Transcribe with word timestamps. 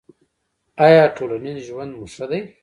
ایا 0.85 1.03
ټولنیز 1.15 1.59
ژوند 1.67 1.91
مو 1.97 2.05
ښه 2.13 2.25
دی؟ 2.29 2.39